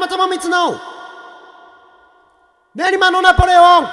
[0.00, 0.80] 山智光の
[2.74, 3.86] 練馬のナポレオン。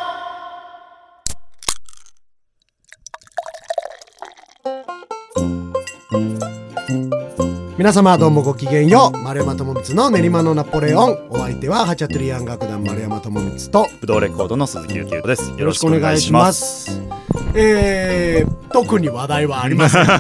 [7.78, 9.18] 皆様どうもごきげんよう。
[9.18, 11.28] 丸山智光の練馬のナポレオン。
[11.30, 13.88] お相手はハチャトゥリアン楽団丸山智光と。
[14.00, 15.52] ブドウレコードの鈴木ゆきゆです。
[15.60, 16.54] よろしくお願いしま。
[16.54, 17.02] す。
[17.54, 20.06] えー、特に話題はありません。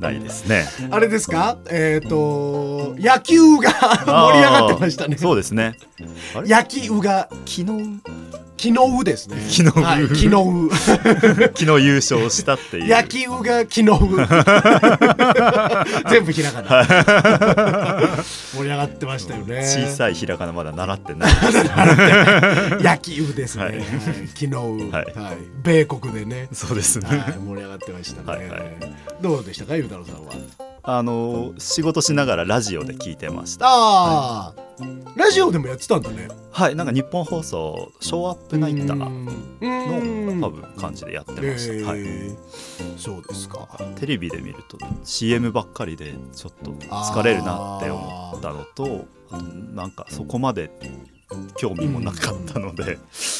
[0.00, 0.64] ないですね。
[0.90, 1.58] あれですか？
[1.68, 3.70] えっ、と野球が
[4.06, 5.16] 盛り上がってましたね。
[5.18, 5.76] そうですね。
[6.36, 8.00] 野球が昨日？
[8.60, 9.40] 昨日ですね。
[9.48, 9.82] 昨日。
[9.82, 10.28] はい、昨日。
[11.64, 12.88] 昨日優勝したっていう。
[12.94, 13.84] 野球が昨日。
[16.10, 16.84] 全部ひらがな。
[18.54, 19.62] 盛り上がってましたよね。
[19.64, 21.32] 小さいひらがなまだ習ってない。
[22.82, 23.78] 野球ですね、ははい。
[23.78, 23.82] い
[24.28, 25.38] 昨日、ははいい。
[25.62, 27.08] 米国でね、そうですね。
[27.08, 28.60] はい、盛り上がってましたね、はいはい。
[29.22, 30.32] どうでしたかゆうたろうさんは？
[30.82, 33.66] あの仕事しながらラジオで聞いてました。
[33.68, 34.54] ああ、
[35.16, 36.28] ラジオでもやってたんだね。
[36.50, 39.10] はい、なんか日本放送ショーアップナイターの
[39.60, 41.90] の多分感じでやってました。
[41.90, 42.00] はい。
[42.96, 43.66] そうですか。
[43.96, 49.06] テレビで見ると CM ばっかりでちょっと疲れるなって思ったのと
[49.74, 50.70] なんかそこまで
[51.56, 52.98] 興味もなかったので、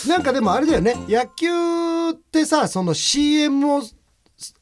[0.08, 0.94] なんかでもあれだよね。
[1.08, 3.82] 野球ってさその CM を、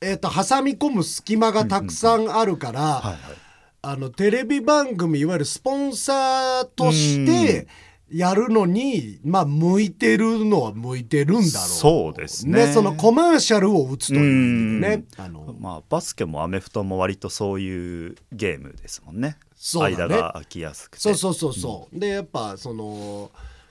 [0.00, 3.18] えー、と挟み込む隙間がたくさんあるから、はいはい、
[3.82, 7.68] あのテレビ番組いわゆるスポンサーとして
[8.10, 11.50] やるのにまあ向いてるのは向いてるんだろう。
[11.50, 12.72] そうですね。
[12.72, 15.04] そのコマーシャルを打つというね。
[15.16, 19.36] あのまあ、バスケもアメフトも割とそういうゲームですもんね。
[19.54, 20.14] そうだね。
[20.14, 21.02] 間が空きやすくて。
[21.02, 23.30] そうそうそうそう、でやっぱその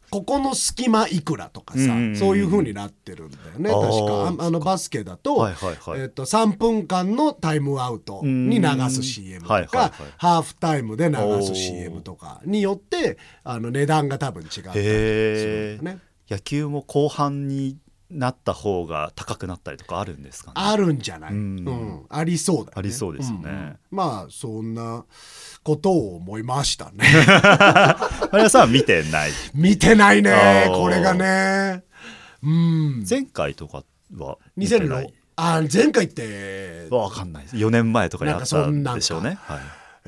[0.09, 3.69] ここの隙間いくらとかさ、うんそういう風になってるんだよね。
[3.69, 4.43] 確か。
[4.43, 9.91] ああのバスケだと、はいはいはい、えっと3分間のタイムアウトに流す CM とか、はいはいはい。
[10.17, 16.01] ハーフタイムで流す CM とかによってあの値段が多分違ったりするんだよね。
[16.29, 17.77] 野球も後半に
[18.09, 20.53] なった方が高くなったりとかあるんですかね？
[20.55, 21.55] あるんじゃない、ううん。
[21.65, 22.71] んありそうだよね。
[22.75, 23.37] ありそうですね。
[23.37, 23.77] んん。
[23.91, 25.03] まあそんな
[25.63, 27.03] ことを思いましたね。
[28.31, 29.31] 丸山さ見てない。
[29.53, 31.83] 見てないねこれがね。
[32.43, 33.05] うん。
[33.09, 33.83] 前回とか
[34.15, 39.37] は見てな2006いあ前回ってわかんない4年前とかにあったんでしょうね。
[39.41, 39.59] はい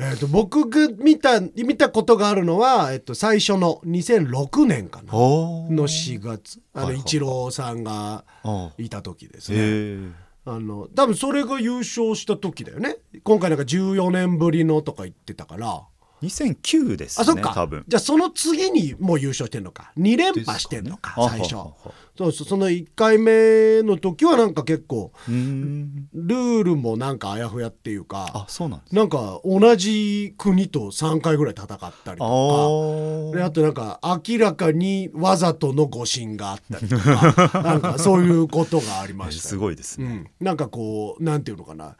[0.02, 5.12] えー、と僕が見た見たことがあるのは、えっと、最初の2006年かな。
[5.12, 6.62] の4月。
[6.74, 9.62] あのイチローさんがあいた時ですへね。
[9.62, 10.12] え。
[10.46, 12.96] あの多分それが優勝した時だよね。
[13.24, 15.84] 今回なんか14年ぶりのとか言ってたから
[16.22, 17.50] 2009ですあそっか。
[17.50, 17.84] ね多分。
[17.88, 19.92] じゃあその次にもう優勝してんのか。
[19.98, 21.14] 2連覇してんのか。
[21.30, 21.40] 最初。
[21.40, 32.24] ですねあはははそうそうその1回目の時はなんか結構ルールもなんかあやふやっていうかあそうなんですなんか同じ国と3回ぐらい戦ったりあとか。
[32.26, 33.36] ー。
[33.38, 37.62] であとなんか明らかにわざとの誤信があったりとか。
[37.64, 40.06] なんかそういうことがありましたすごいですね、
[40.40, 41.96] うん、なんかこうなんていうのかな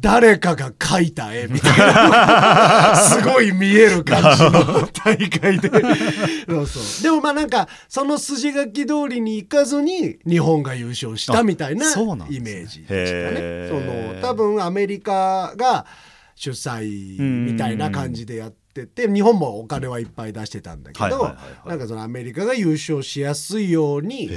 [0.00, 2.96] 誰かが描いた絵みたいな。
[2.96, 5.70] すごい見える感じの大会で。
[6.48, 7.02] そうそう。
[7.04, 13.36] でもまあなんかその筋書き通りにいかずに日本が優勝したみたいなイメージでしたね。
[13.38, 15.86] へそーの多分アメリカが
[16.34, 17.20] 主催
[17.52, 21.34] みたいな感じでやってて日本もお金はいっぱい出してたんだけど
[21.66, 24.28] なんかそのアメリカが優勝しやすいように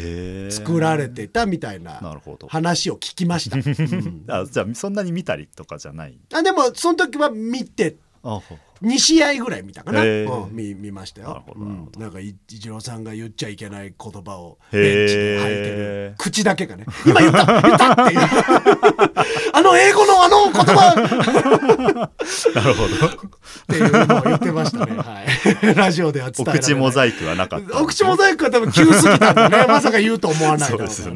[0.52, 2.00] 作られてたみたいな
[2.47, 3.57] 話を聞きました。
[3.62, 4.24] うん。
[4.30, 6.18] あじゃあそんなに見たりとかじゃない？
[6.34, 7.96] あでもその時は見て
[8.81, 11.44] 2試合ぐらい見たかな、うん見見ましたよ。
[11.56, 11.92] なん。
[11.97, 16.16] なんかいイチローさんが言っちゃいけない言葉をベンチで吐いてる。
[16.18, 16.86] 口だけがね。
[17.06, 17.62] 今言った。
[17.62, 18.22] 言ったっていう。
[19.53, 22.09] あの英語のあの言葉。
[22.56, 23.08] なるほど。
[23.08, 25.24] っていうのを言ってましたね、は
[25.72, 26.69] い、 ラジオでは伝おえられない。
[26.69, 27.81] 口モザイクはなかった。
[27.81, 29.66] お口モザイクは多分急すぎたんだね。
[29.68, 31.13] まさか言うと思わないそうです映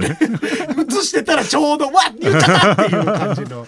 [1.03, 3.65] してたらちょうどわっ言っちゃったっていう感じの。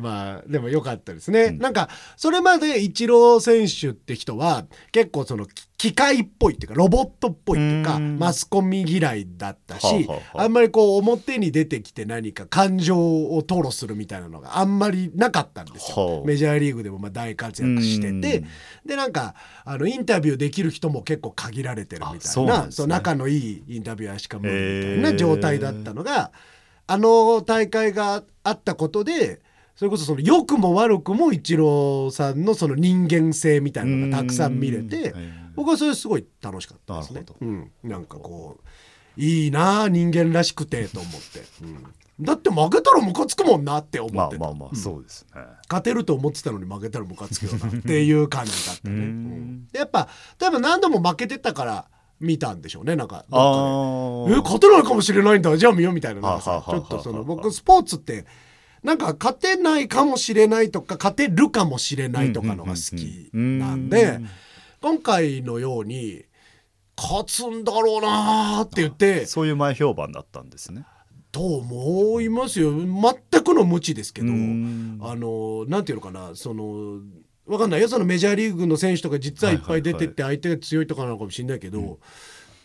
[0.00, 8.18] まあでも良かったですね、なんかそれまでイチロー選手って人は結構そのき機械っぽいっていうかロボットっぽいっていうかうん。
[8.18, 16.06] マスコミ嫌いだったし、はあんまりこう表に出てきて何か感情を吐露するみたいなのがあんまりなかったんですよ。
[16.16, 16.26] はあ。
[16.26, 18.20] メジャーリーグでもまあ大活躍してうん。
[18.20, 18.42] て
[18.84, 22.72] でなんかあのインタビューできる人も結構限られてるみあたいうなね。
[22.72, 26.32] そう仲のいいインタビュアーしか無理みたいな状態だったのが
[26.88, 29.42] あの大会があったことで
[29.78, 35.52] それこそその良くも悪くもイチローさんのその人間性みたいなのがたくさん見れてうん。
[35.54, 37.24] 僕はそれすごい楽しかったですね。
[37.40, 49.68] うん、なんかこういいなあ人間らしくてと思って、うん、だって負けたらムカつくもんなって思まあってた、まあまあそうですね、勝てると思ってたのに負けたらムカつくよなっていう感じだったね、うん。
[49.72, 50.08] やっぱ
[50.38, 51.86] 多分何度も負けてたから
[52.18, 53.24] 見たんでしょうねなんか。
[53.28, 55.56] どっかであえあ勝てないかもしれないんだ。
[55.56, 56.20] じゃあ見ようみたいな。
[56.20, 58.26] なちょっとそのはあ僕スポーツって
[58.82, 64.20] なんか勝てないかもしれないとか勝てるかもしれないとかのが好きなんで
[64.80, 66.24] 今回のように
[66.96, 70.84] 勝つんだろうなーって言ってそういう前評判だったんですね。
[71.30, 72.72] と思いますよ。
[72.72, 74.98] 全くの無知ですけどあうん。
[74.98, 77.00] のなんていうのかなその
[77.46, 77.88] わかんないよ。
[77.88, 81.98] そのメジャーリーグの選手とか実はいっぱい出てって相手が強いとかなのかもしれないけど、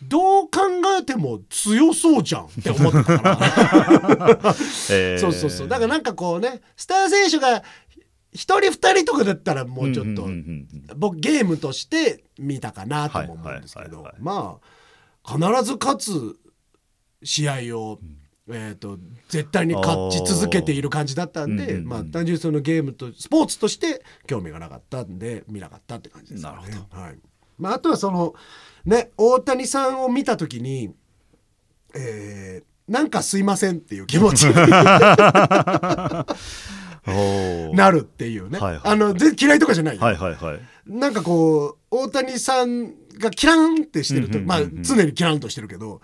[0.07, 0.59] どう考
[0.99, 3.37] えても強そうじゃんって思ったから。
[4.91, 5.17] えー。
[5.19, 5.67] そうそうそう。
[5.67, 7.63] だからなんかこうねスター選手が
[8.33, 10.67] 一人二人とかだったらもうちょっとんんん
[10.97, 14.59] 僕ゲームとして見たかなとも思うんですけどま
[15.23, 16.35] あ必ず勝つ
[17.23, 17.99] 試合を、
[18.49, 18.97] えー、と
[19.29, 26.57] 絶対に勝ち続けている感じだったんで、うんうんうんまあ、単純にそのゲームとスポーツとして興味がなかったんで見なかったって感じですかね。
[26.57, 27.19] なるほはい
[27.57, 28.33] まあ、あとはその
[28.85, 30.93] ね大谷さんを見た時に、
[31.95, 34.53] えーなんかすいませんっていう気持ちに
[37.75, 40.59] なるっていうね、はいはいあので嫌いとかじゃないよ、はいはいはい。
[40.85, 46.01] なんかこう大谷さんがキランってしてると、うんうんうんうんまあ常にキランとしてるけど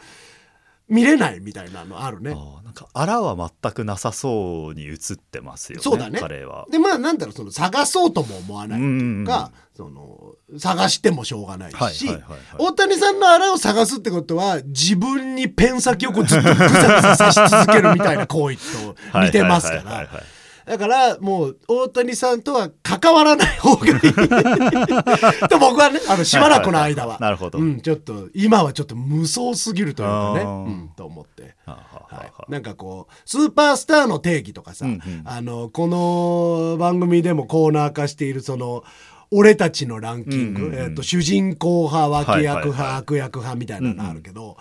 [0.89, 2.31] 見れないみたいなのあるね。
[2.31, 6.19] あーなんかあらは全くなさそうに映ってますよねそうだね。
[6.19, 6.65] 彼は。
[6.71, 9.23] でまあなんだろうその探そうとも思わないとうん。
[9.25, 12.09] か、その探してもしょうがないし、
[12.57, 20.23] 大谷さんのあらを探すってことは自分にペン先をこうずっとぐさぐさ刺し続けるみたいな行為と似てますかはいはいはいらはい
[20.69, 23.93] だからもう大谷さんとは関わらない方がいい。
[25.49, 27.17] と僕はねあのしばらくの間は。
[27.19, 31.55] なるほど、うん、ちょっと今はちょっと無双すぎるというかね、うん、と思って。
[31.65, 32.33] はあはあは、はい。
[32.37, 34.91] あなんかこうスーパースターの定義とかさ、うん。
[34.91, 35.21] うん。
[35.25, 38.83] あのこの番組でもコーナー化しているその
[39.31, 42.97] 俺たちのランキング、うんうんうんえー、と主人公派脇役派、はいはいはい。
[42.99, 44.55] 悪役派みたいなのあるけど、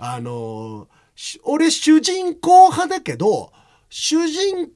[0.00, 3.52] あのし俺主人公派だけど
[3.88, 4.72] 主人公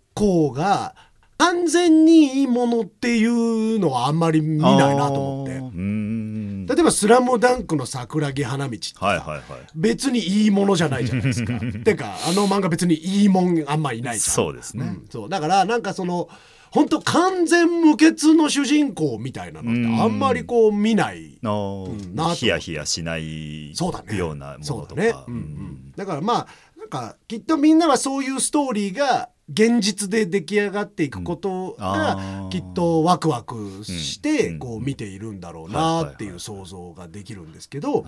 [0.53, 0.95] が
[1.39, 6.75] 完全にいいものっていうのはあんまり見ないなと思って。
[6.75, 8.77] 例えば「スラムダンクの桜木花道。
[8.77, 9.43] ってさはいはいはい。
[9.75, 11.59] 別にいいものじゃないじゃないですか。
[11.85, 14.35] てかあの漫画別にいいもんあんまいないじゃん。
[14.35, 14.85] そうですね。
[14.85, 15.29] んそう。
[15.29, 16.29] だからなんかその
[16.71, 21.39] 本当完全無欠の主人公みたいなのってあんまりこう見ない。
[21.41, 21.95] なと
[22.35, 24.17] ヒヤヒヤしないそうだね。
[24.17, 24.65] ようなものとか。
[24.65, 25.15] そうだね。
[25.29, 25.35] うん。
[25.35, 25.93] うん。
[25.97, 32.49] だからまあなんかきっとみんなはそういうストーリーが現実で出来上がっていくことあがー。
[32.51, 34.59] きっとワクワクしてうん。
[34.59, 38.05] こう見ているんだろうなっていう想像ができるんですけど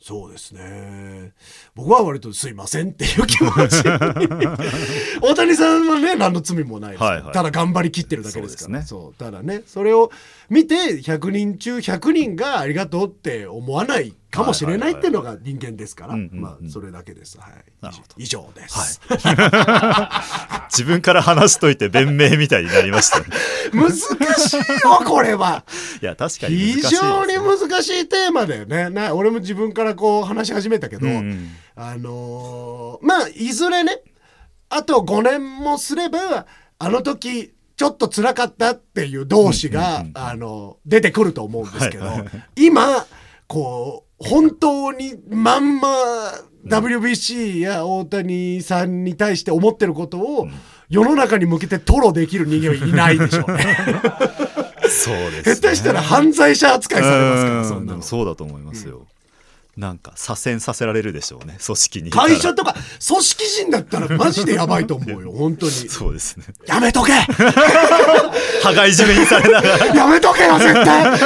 [0.00, 1.32] そうですね。
[1.74, 3.82] 僕は割とすいませんっていう気持ち
[5.20, 7.02] 大谷さんはね何の罪もないです。
[7.02, 7.32] はいはい。
[7.32, 8.82] ただ頑張りきってるだけですから。
[8.84, 9.14] そうそう。
[9.14, 10.12] ただねそれを
[10.48, 16.16] 見て100人中100人がありがとうって思わないかもしれないっていうのが人間ですから。
[16.16, 17.38] まあそれだけです。
[17.38, 17.52] はい。
[18.16, 19.00] 以上です、
[20.70, 23.26] 自分から話しといて弁明みたいになりましたね。
[23.72, 25.64] 難しいよこれは。
[26.00, 28.90] いや確かに難しい非常に難しいテーマだよね。
[28.90, 31.50] な俺も自分からこう話し始めたけど、うんうん。
[31.76, 34.02] あのーまあいずれね
[34.68, 36.46] あと5年もすれば
[36.78, 42.30] あの時ちょっと辛かったっていう同士が、あの出てくると思うんですけど、はいはい。
[42.56, 43.06] 今
[43.46, 45.88] こう本当にまんま
[46.66, 50.48] WBC や大谷さんに対して思ってることを
[50.88, 53.76] 世の中に向けて吐露できる人間はいないでしょうね。
[54.90, 58.02] そうですね下手したら犯罪者扱いされますから、そんなの。
[58.02, 59.06] そうだと思いますよ、
[59.78, 62.10] なんか左遷させられるでしょうね組織に。
[62.10, 62.74] 会社とか
[63.06, 65.72] 組織人だったらマジでやばいと思うよ 本当に。
[65.72, 66.44] そうですね。
[66.66, 67.12] やめとけ！
[68.64, 69.86] 羽交い締めにされながら。
[69.94, 71.18] やめとけよ絶対！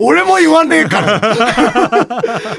[0.00, 1.20] 俺も言わねえから。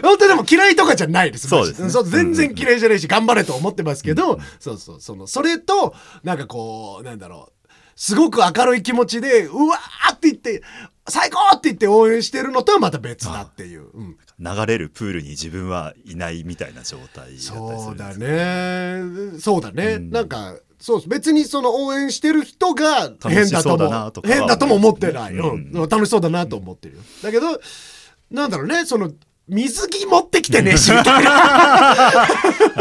[0.02, 1.50] 本当でも嫌いとかじゃないです。
[1.50, 1.90] そうですね。
[1.90, 7.54] そう全然嫌いじゃないし頑張れと思ってますけど、そうそうそのそれとなんかこうなんだろう。
[7.94, 10.64] すごく明るい気持ちでうわーって言って
[11.08, 14.18] 最高って言って応援してるのとはまた別だっていう、うん。
[14.40, 19.40] 流れるプールに自分はいないみたいな状態そうだね。
[19.40, 20.10] そうだね、うん。
[20.12, 25.72] なんかそう別にその応援してる人が変だと楽しそうだもなとかは変だとも思ってない、うん。
[25.74, 25.90] うん。
[25.90, 26.96] 楽しそうだなと思ってる。
[26.96, 27.60] よだけど
[28.30, 28.86] なんだろうね。
[28.86, 29.12] その
[29.48, 31.24] 水着持ってきてねえしみたい。
[31.26, 31.32] な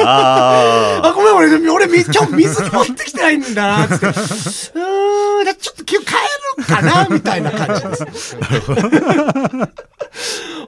[0.05, 3.79] あ あごめん俺俺み今日水着持ってきてないんだ。
[3.79, 4.07] なっつって。
[4.07, 6.13] うーんじゃあちょっと今日帰
[6.59, 8.37] るかな みたいな感じです。
[8.37, 8.43] ね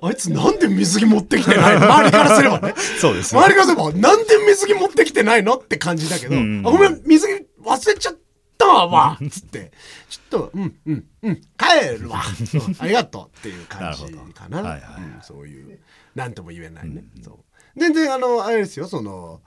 [0.04, 1.86] あいつなんで水着持ってきてないの？
[1.92, 2.74] 周りからすればね。
[3.00, 3.40] そうですね。
[3.40, 5.54] 周りからすればなんで水着持ってきてないの？
[5.54, 6.66] って感じだけど、うんうん。
[6.66, 8.14] あごめん水着忘れちゃっ
[8.62, 9.72] たわ つって。
[10.08, 12.22] ちょっとうんうんうん帰るわ。
[12.78, 14.04] ありがとうっていう感じ
[14.34, 14.62] かな。
[14.62, 14.68] なるほど。
[14.68, 15.02] はいはいはい。
[15.02, 15.80] うんそういう
[16.14, 17.38] なんとも言えないね、そう。
[17.76, 19.40] 全然あのあれですよその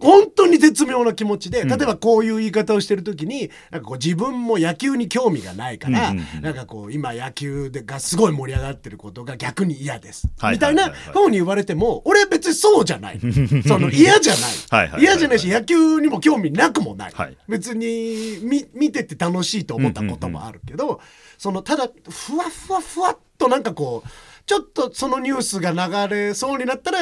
[0.00, 11.00] 本当に絶妙な気持ちで例えばこういう言い方をしてる時になんかこう自分も野球に興味がないから、なんかこう今野球でがすごい盛り上がってることが逆に嫌です、はいみたいなはいはい。
[11.00, 13.20] はい風に言われても俺は別にそうじゃない。
[13.66, 14.34] その嫌じゃ
[14.70, 15.00] ない。
[15.00, 17.36] 嫌じゃないし野球にも興味なくもない、はい。
[17.48, 21.00] 別に見見てて楽しいと思ったこともあるけど、
[21.38, 24.08] そのただふわふわふわっとなんかこう
[24.46, 26.98] ちょっとそのニュースが流れそうになったら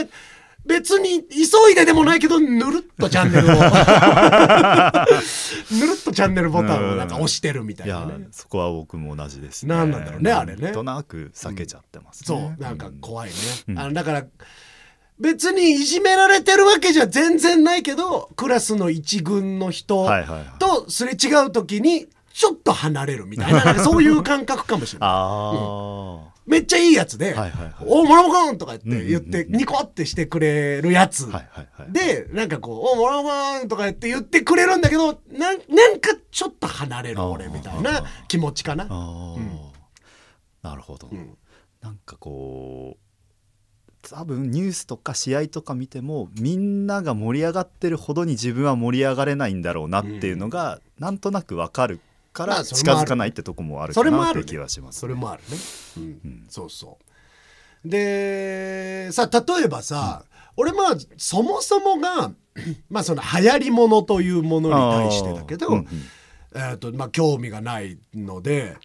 [0.65, 3.51] 別に急いででもないけどぬるっとチャンネルを。
[5.81, 8.29] ぬるっとチャンネルボタンをなんか押してるみたいいやなね。
[8.31, 9.75] そこは僕も同じですね。
[9.75, 10.63] なんなんだろうねあれね。
[10.63, 13.35] なんとなく避けちゃってますね、そうなんか怖いね、
[13.69, 13.79] うん。
[13.79, 14.25] あのだから
[15.19, 20.09] 別にいじめられてるわけじゃ全然ないけどクラスの一軍の人
[20.59, 25.09] とすれ違う時にちょっと離れるみたいなそういう感覚かもしれない。
[25.13, 27.75] あめっちゃいいやつで「はいはいはい。
[27.87, 29.41] おモラモくん!」とか言って言っうんうんうん。
[29.41, 31.93] うんてニコってしてくれるやつ、あはいはいはい。
[31.93, 38.87] でなんかこう「おモラモくん!」とか言って言ってくれるんだけどなんなんかちょっと離れる俺みたいな気持ちかな。
[40.63, 41.37] なるほど、うん。
[41.81, 43.03] なんかこう
[44.03, 52.01] 多分ニュースとか試合とか見てもみんなが盛り上がってるほどに自分は盛り上がれないんだろうなっていうのが、なんとなくわかる
[52.33, 55.59] から近づかないってとこもあるかなってそれもある気はします、それもあるね、
[55.97, 56.03] うん。
[56.03, 56.47] うん。
[56.49, 56.99] そうそ
[57.85, 57.89] う。
[57.89, 60.25] でさ例えばさ、
[60.57, 62.31] 俺まあそもそもが
[62.91, 65.87] まあその流行りものというものに対してだけど、うんうん。
[66.55, 68.77] えーとまあ、興味がないので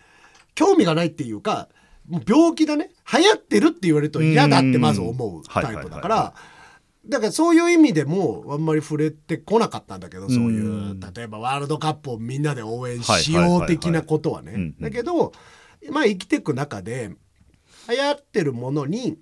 [0.56, 1.68] 興味がないっていうか
[2.08, 2.92] もう病気だね。
[3.14, 6.34] 流行ってるって言われると嫌だってまず思うタイプだから
[7.10, 14.52] だからそういう意味でもあんまり触れてこなかったんだけどそういううん例えばワールドカップをみんなで応援しよう的なことはね。
[14.54, 14.80] うんうん。
[14.80, 15.32] だけど
[15.90, 17.12] まあ生きていく中で
[17.90, 19.18] 流行ってるものに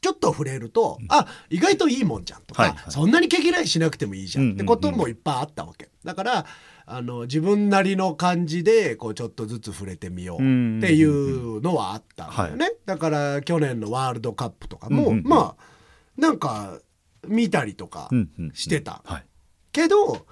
[0.00, 2.90] ちょっと触れると、あ意外といいもんじゃんとか、はいはい。
[2.90, 5.88] そんなに毛嫌いしなくてもいいじゃんってこともいっぱいあったわけ。
[6.04, 6.46] だから
[6.84, 10.40] あの自分なりの感じでこうちょっとずつ触れてみようっ
[10.82, 15.24] ていうのはあったんだよね、だから去年のワールドカップとかも、うんうんうん。
[15.26, 15.73] まあ
[16.16, 16.78] なんか
[17.26, 18.54] 見たりとかうんうんうん。
[18.54, 19.26] してた、はい。
[19.72, 20.26] けど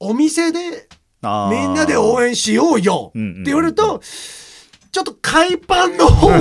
[0.00, 0.88] お店で
[1.22, 3.44] みんなで応援しようよってうんうんうん。
[3.44, 4.00] 言われると、
[4.94, 6.30] ちょっと海パンの方を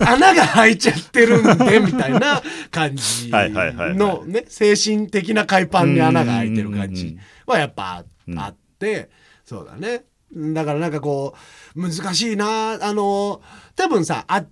[0.00, 9.10] 穴が開いちゃってるんでみたいな感じのね精神的な海パンに穴が開いてる感じはやっぱうんあって
[9.44, 11.34] そうだねだからなんかこ
[11.76, 13.40] う難しいなあの
[13.76, 14.44] 多分さあ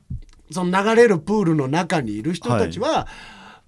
[0.51, 3.07] その流れるプールの中にいる人たちは、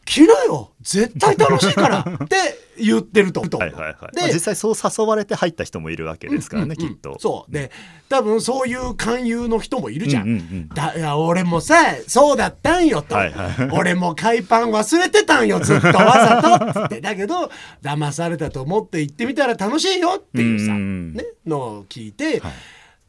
[0.04, 0.73] 来なよ。
[0.82, 1.99] 絶対楽しいから。
[2.25, 2.37] って
[2.78, 3.40] 言ってると。
[3.40, 4.14] はいはいはい。
[4.14, 7.16] でまあ実際そう誘われて入った人もいるわけですからね、うんうんきっと。
[7.18, 7.52] そう。
[7.52, 7.70] で
[8.08, 10.23] 多分そういう勧誘の人もいるじゃん。
[10.25, 10.68] うんうんうん。
[10.68, 11.75] だいや俺もさ
[12.06, 17.00] そうだったんよと、はいはい俺も海パン忘れてたんよずっとわざとって。
[17.02, 17.50] だけど
[17.82, 22.52] 騙されたと思って行ってみたら楽しいよっていうさ、うんうんね、のを聞いて、はい。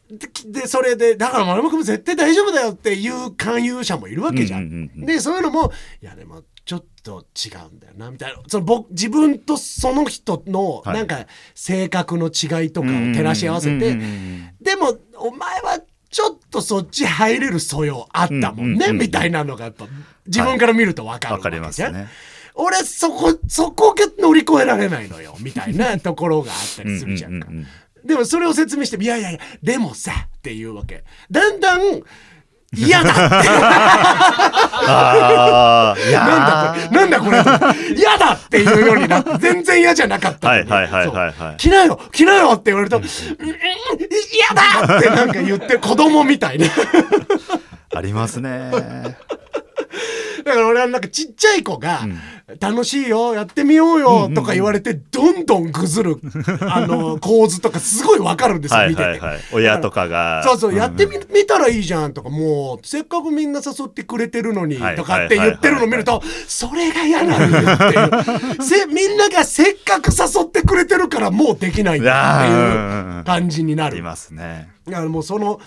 [0.07, 0.29] で
[0.61, 4.61] でそれでだから丸山君絶対大丈夫だよっていう勧誘者もいるわけじゃん。
[4.61, 5.05] うんうんうんうん。
[5.05, 5.71] でそういうのも
[6.01, 8.39] いやでもちょっと違うんだよなみたいな。
[8.48, 10.93] その僕自分とその人のはい。
[10.95, 15.79] なんか性格の違いとかを照らし合わせて、うんうんうんうんでもお前は
[16.10, 18.98] ちょっとそっち入れる素養あったもんね、うんうんうんうん。
[18.98, 19.86] みたいなのがやっぱ
[20.25, 21.93] 自分から見ると分かるわかりわけじゃん。
[21.93, 22.10] ますね。
[22.55, 27.48] 俺そこそこが乗り越えられないのよみたいな ところがあったりするじゃんか。
[27.48, 27.67] うんうんうん
[28.01, 28.07] うん。
[28.07, 31.03] でもそれを説明して「いやいやいやでもさ」っていうわけ。
[31.29, 32.01] だんだん
[32.75, 33.13] 嫌だっ
[36.91, 37.96] なんだこれなんだこれ。
[37.96, 41.34] 嫌だっていうようになって全然嫌じゃなかったはいはいはいはいはい。
[41.36, 41.58] そう。
[41.58, 43.03] 来なよ来なよって言われると「うん。
[43.03, 46.67] うん嫌だ!」ってなんか言ってる子供みたいな。
[47.96, 48.72] ありますね
[50.45, 52.01] だから俺はなんかちっちゃい子が
[52.61, 56.17] 「楽しいよやってみようよ」とか言われてどんどんぐずる
[56.69, 59.19] あの構図とかすごいわかるんですよはい見てて。
[59.53, 60.43] 親とかが。
[60.43, 68.63] そうそう、やってみ、見たらいいじゃんとか、もう、せっかくみんな誘ってくれてるのに、はいとかって言ってるの見ると、それが嫌なんだよって。
[68.63, 73.93] せ、みんながせっかく誘ってくれてるから、もうできないんだっていう感じになる。
[73.93, 74.69] ありますね。
[74.87, 75.59] だからもうその、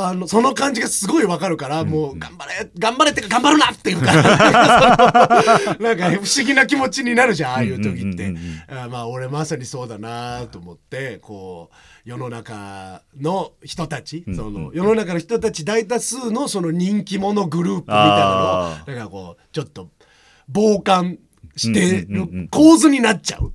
[0.00, 4.12] あのその感じがすごいわかるから、もう頑張れ頑張れってか頑張るなっていうか。
[5.80, 8.32] なんか不思議な気持ちになるじゃんああいう時って、
[8.68, 18.18] あまあ俺まさにそうだなと思ってこう世の中の人たち、その世の中の人たち大多数のその人気者グループみたいなのを
[18.66, 19.90] あだからこうちょっと
[20.54, 21.18] 傍観
[21.56, 23.52] してる構図になっちゃう。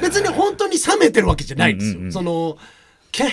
[0.00, 2.12] 別に本当に冷めてるわけじゃないんですよ。
[2.12, 2.56] その
[3.10, 3.24] け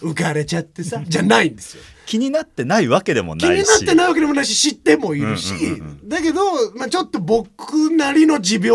[0.00, 1.82] 浮かれちゃってさ じゃないんですよ。
[2.04, 6.42] 気になってないわけでも気にないっなしてないわけでもないし知ってもいるし、うんうんうんだけど、
[6.74, 8.68] まあ、ちょっと僕なりの持病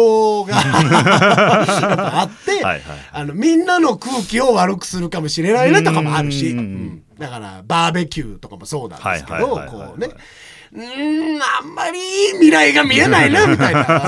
[0.47, 0.57] が
[2.21, 10.09] あってはいはいあのみんなの空気を悪くするかもしれないなとかもあるし、うんだからバーベキューとかもそうなんですけどこうね。
[10.73, 13.87] うーんあんまりいい未来が見えないなみたいな。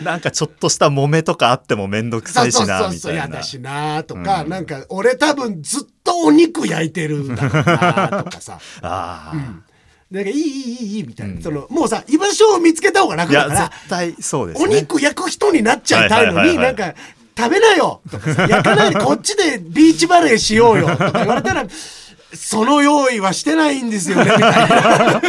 [0.04, 2.80] なんかちょっとした揉めとかあっても面倒くさいしなみたいな。
[2.80, 8.58] そうそうそう嫌だしなとか、うん、なんか俺多分ずっとお肉焼いてるんだろうなとかさ。
[8.82, 9.62] ああ、うん。
[10.10, 16.94] なんかいいいいいいみたいな、うん、そのもうさ居場所を見つけた方が楽だから絶対そうです、ね、お肉焼く人になっちゃいたいのに、なんか
[17.36, 21.66] 食べなよとかさ焼かないでこっちでビーチバレーしようよとか言われたら
[22.34, 25.20] その用意はしてないんですよねみたいな。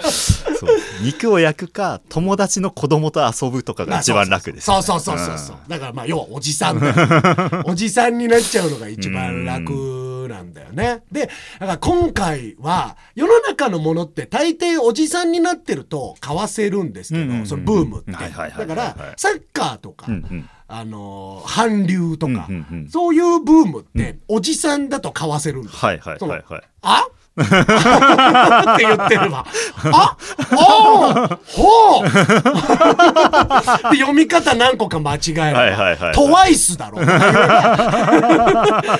[0.02, 0.78] そう。
[1.02, 5.56] 肉を焼くか友達の子供と遊ぶとかが一番楽です、そうそうそうそうそう。
[5.68, 6.80] だからまあ要はおじさん
[7.66, 11.02] おじさんになっちゃうのが一番楽なんだよね。
[11.10, 11.28] で
[11.58, 20.48] だから今回は世の中のものって大抵おじさんになってると買わせるんですけど、うんうんうんそのブームって、はいはいはいだからサッカーとか、うんうん。
[20.68, 25.78] あのー韓流とか、うんうんうんそういうブームって、おじさんだと買わせるんですよ。
[25.80, 26.62] はいはいはいはい。
[26.82, 27.06] あ
[27.40, 29.46] って言ってれば。
[29.92, 30.16] あ
[30.52, 32.08] おーほう
[33.92, 35.58] で 読み方何個か間違えれば。
[35.60, 36.98] はいはいトワイスだろ。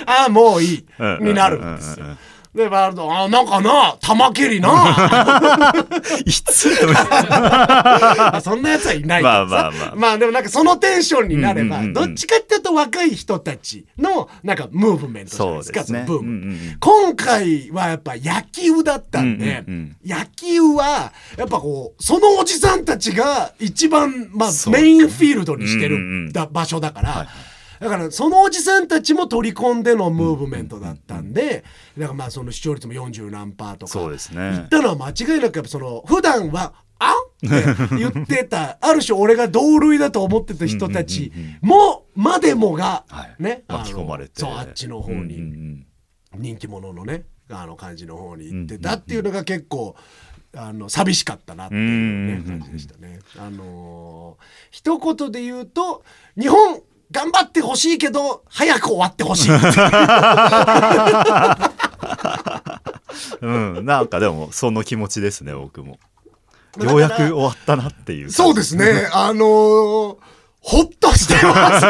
[0.06, 0.84] あもういい。
[1.20, 2.06] になるんですよ。
[2.54, 4.68] で、バールド、あ、なんかな、玉蹴りな。
[6.26, 9.32] いつあ そんなやつはいないけどさ。
[9.32, 10.18] まあまあまあ。
[10.18, 11.96] でもなんかそのテンションになれば、うんうんうん。
[11.96, 16.00] うんどっちかっていうと若い人たちのなんかムーブメントじゃないですかそうですね。
[16.00, 16.76] のブーム、うんうんうん。
[16.78, 19.96] 今回はやっぱ野球だったんで、うんうんうん。
[20.06, 26.32] 野球はやっぱこうそのおじさんたちが一番、まあ、メインフィールドにしてるうんうんうん。
[26.32, 27.26] だ場所だから。
[27.82, 31.64] だからそのおじさんたちも取り込んでのムーブメントだったんで、
[31.98, 37.12] だからまあその視聴率も40何パーとかそうです言っねたのは間違いなくやっぱその普段は「あ
[37.44, 43.42] って言ってたある種俺が同類だと思ってた人たちもまでもがはい。
[43.42, 44.32] ねあの巻き込まれて。
[44.40, 45.86] そうあっちの方にん
[46.36, 49.96] 人気者のねあの感じの方に行ってたっていうのが結構
[50.56, 52.60] あの寂しかったなっていうねうん。
[52.60, 53.18] 感じでしたね。
[53.36, 56.04] あのー一言で言うと
[56.40, 56.80] 日本
[57.12, 59.58] 頑張ってほしいけど早く終わってほしいう
[63.42, 63.50] う
[63.82, 65.98] ん、なんかでもその気持ちですね僕も
[66.80, 69.08] ようやく終わったなっていうそうですね。
[69.12, 70.16] あのー
[70.64, 71.86] ほっとしてます。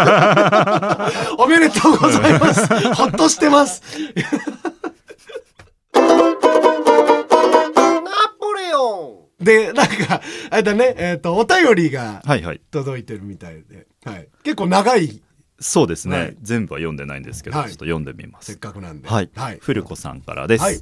[1.38, 2.66] おめでとうございます。
[2.94, 3.82] ほっとしてます。
[9.42, 12.60] で、なんか、あれだね、えっ、と、お便りがはいはい。
[12.70, 14.28] 届いてるみたいで、はい。
[14.42, 15.22] 結構長い、
[15.58, 16.36] そうですね、はい。
[16.42, 17.68] 全部は読んでないんですけど、はい。
[17.68, 19.08] ちょっと読んでみませっすかくなんで。
[19.08, 19.58] はい、はい。
[19.60, 20.80] 古子さんからです、はい。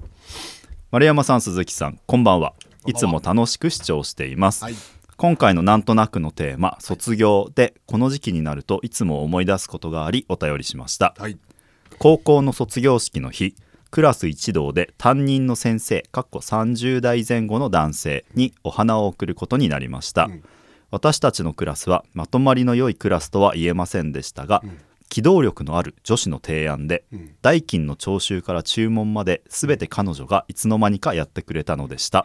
[0.91, 2.51] 丸山さん鈴木さんこんばんは。
[2.51, 2.91] こんばんは。
[2.91, 4.75] いつも楽しく視聴しています、はい。
[5.17, 11.15] 今回のなんとなくのテーマ卒業でこの時期になるといつも思い出すことがありお便りしました。
[11.19, 11.39] はい。
[11.99, 13.55] 高校の卒業式の日
[13.91, 20.45] クラス一同で担任の先生かっこ30代前後の男性にお花を贈ることになりました、うん。
[20.91, 24.63] 私たちのクラスはまとまりの良いクラスとは言えませんでしたが、
[25.09, 27.35] 機動力のある女子の提案で、ん。
[27.43, 32.25] 代金の徴収から注文まで全て彼女がいつの間にかやってくれたのでした、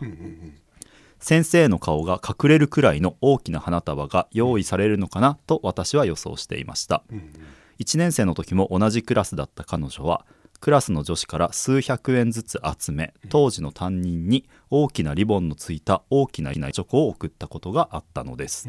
[1.19, 7.03] 先生の顔が隠れるくらいの大きな花束が用意されるのかなと私は予想していました、
[7.79, 10.25] 1年生の時も同じクラスだった彼女は
[10.65, 18.67] クラスの女子から数百円ずつ集め当時の担任に大きなリボンのついた大きなチョコを送ったことがあったのです、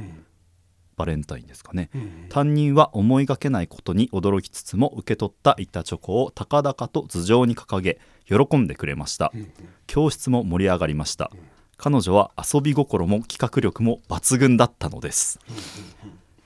[0.99, 1.89] バレンタインですかね、
[2.29, 9.33] 担任は思いがけないことに驚きつつも受け取った板チョコを高々と頭上に掲げ喜んでくれました、
[9.87, 11.31] 教室も盛り上がりました、
[11.79, 15.41] 彼女は遊び心も企画力も抜群だったのです、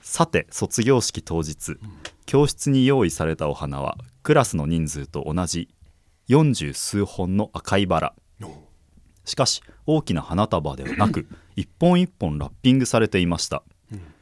[0.01, 1.75] さて卒業式当日、
[2.25, 5.69] 教室に用意されたお花はクラスの人数と同じ
[6.29, 8.13] 40数本の赤いバラ。
[9.25, 13.63] しかし大きな花束ではなく 一本一本ラッピングされていました、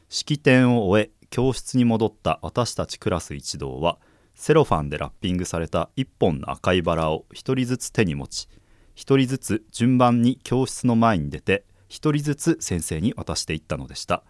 [0.10, 3.98] 式典を終え教室に戻った私たちクラス一同は
[4.36, 8.48] セロファンでラッピングされた1本の赤いバラを1人ずつ手に持ち
[8.96, 14.24] 1人ずつ順番に教室の前に出て1人ずつ先生に渡していったのでした、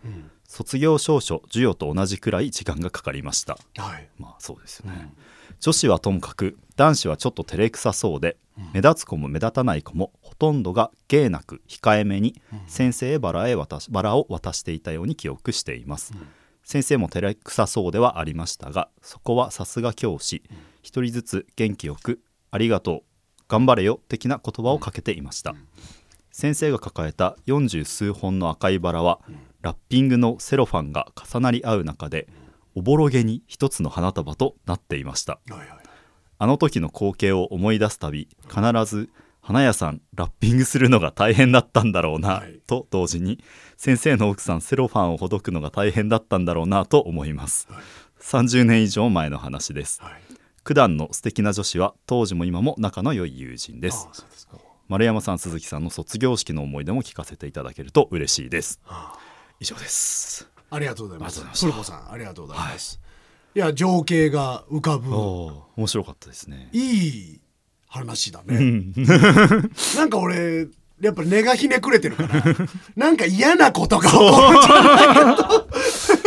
[0.46, 3.58] 卒業証書授与と同じくらい時間がかかりました。
[3.76, 4.10] はい。
[4.18, 5.14] まあそうですよね、
[5.60, 8.38] 女子はともかく男子はちょっと照れくさそうで、
[8.74, 16.13] 目立つ子も目立たない子もほとんどが芸なく控えめに先生へバラへ渡しバラを渡していたように記憶しています、
[16.63, 20.43] 先生も照れくさそうではありましたがそこはさすが教師。
[20.82, 25.56] 一人ずつ元気よく「ありがとう頑張れよ」的な言葉をかけていました、
[26.32, 29.19] 先生が抱えた40数本の赤いバラは、
[29.62, 32.30] ラッピングのセロファンが重なり合う中で、
[32.80, 35.42] おぼろげに一つの花束となっていました。
[35.50, 35.68] はいはい
[36.42, 39.10] あの時の光景を思い出すたび必ず
[39.42, 42.62] 花屋さんラッピングするのが大変だったんだろうな、はい。
[42.65, 43.44] と同時に
[43.76, 47.68] 先生の奥さんセロファンをほどくのが大変だったんだろうなと思います、
[48.22, 50.02] 30年以上前の話です。
[50.02, 50.22] はい。
[50.63, 54.08] 九段の素敵な女子は当時も今も仲の良い友人です。
[54.88, 58.80] 丸山さん鈴木さんの卒業式の思い出も聞かせていただけると嬉しいです。
[59.60, 61.44] 以上ですありがとうございます。
[61.44, 63.00] ましたプルコさんありがとうございます、
[63.56, 65.14] い、や情景が浮かぶ。
[65.16, 66.70] 面白かったですね。
[66.72, 67.42] いい
[67.88, 68.84] 話だね、
[69.98, 70.68] なんか俺
[71.02, 72.44] やっぱ根がひねくれてるから
[72.96, 75.38] なんか嫌なことが起こるんじゃない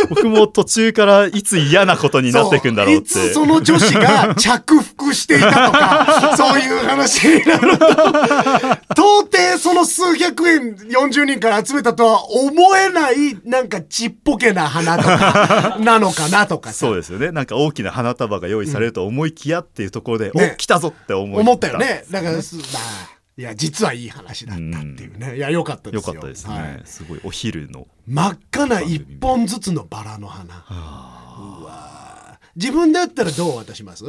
[0.09, 3.03] 僕も途中からいつ嫌なことになっていくんだろうって。
[3.03, 7.85] いつその女子が着服していたとかそういう話になると。
[7.85, 16.79] 到底その数百円40人から集めたとは思えないなんかちっぽけな花とかなのかなとかさ。
[16.79, 17.31] そうですよね。
[17.31, 20.51] なんか大きな花束が用意されると思いきやっていうところで、ね。
[20.53, 22.05] お来たぞって思い思ったよね。
[22.11, 25.37] だからすまあいや実はいい話だったっていうね。
[25.37, 26.13] いや良かったですよ。
[26.13, 26.81] よかったですね、はい。
[26.85, 27.87] すごいお昼の。
[28.07, 30.53] 真っ赤な一本ずつのバラの花。
[30.55, 34.05] うわ自分だったらどう渡します？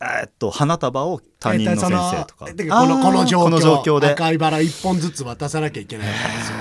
[0.00, 3.42] えーっと花束を担任の先生とか、えっとそのてかこのこの状況。
[3.44, 4.08] この状況で。
[4.10, 6.56] 赤いバラ一本ずつ渡さなきゃいけないわけですよ。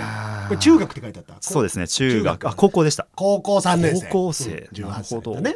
[0.48, 1.36] これ中学って書いてあった？
[1.42, 2.48] そうですね中学。
[2.48, 3.08] あ高校でした。
[3.16, 4.06] 高校3年生。
[4.06, 5.34] 高校生、うんなる18ほど。
[5.34, 5.56] 歳だね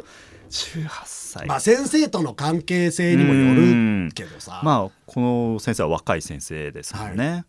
[0.50, 4.60] 18歳まあ先生との関係性にもよるけどさ。
[4.64, 7.44] まあこの先生は若い先生ですもんね、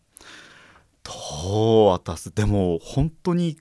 [1.04, 2.34] どう渡す？
[2.34, 3.58] でも本当に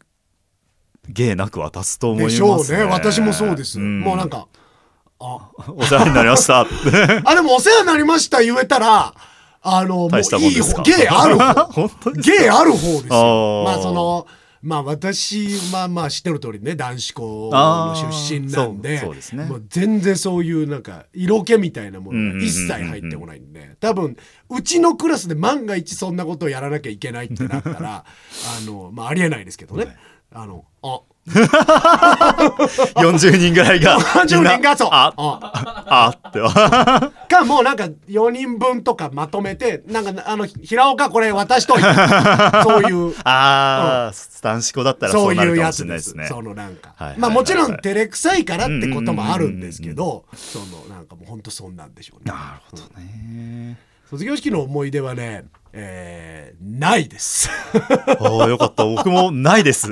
[1.09, 2.85] 芸なく渡すと思いますでしょうね。
[2.85, 4.00] 私もそうです、ん。
[4.00, 4.46] もうなんか
[5.18, 6.61] あお世話になりました。
[7.24, 9.14] あでもお世話になりました言えたら
[9.62, 10.54] あのもういい
[10.85, 12.11] 芸ある方。
[12.16, 13.64] 芸ある方ですあよー。
[13.64, 14.26] まあその
[14.62, 19.44] まあ私まあまあ知ってる通りね男子校の出身なんでそうですね。
[19.46, 24.16] もう全然そういうなんか色気みたいなものが一切入ってこないんで多分
[24.51, 29.96] うちのクラスで万が一そんなことをやらなきゃいけないってなったら あのまあありえないですけどね。
[30.33, 34.88] あのあ 40人ぐらいが40みんな人がそう。
[34.90, 36.40] あああって。
[37.28, 41.85] かもうなんか4人分とかまとめてなんかあの平岡これ渡しといて。
[42.64, 43.14] そういう。
[43.24, 46.26] ああ、男子校だったらそそううなるかもいうやつでしれないですすね。
[46.26, 52.33] そのなんか、はいはいはいまあもちろん照れくさいからってこともあるんですけどそのなんかもう本当そんなんでしょうね。
[52.33, 53.78] なるほどね。
[54.09, 57.48] 卒業式の思い出はねえーないです。
[58.20, 58.85] おーよかった。
[58.85, 59.88] 僕もないです。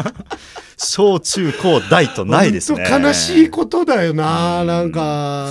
[0.76, 2.84] 小中高大とないですね。
[2.90, 5.48] 悲しいことだよななんか。